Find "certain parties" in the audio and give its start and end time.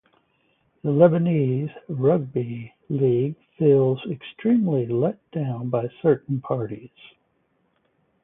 6.01-6.89